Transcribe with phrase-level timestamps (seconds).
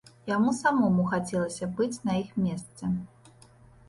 [0.29, 2.91] Яму самому хацелася быць на іх месцы.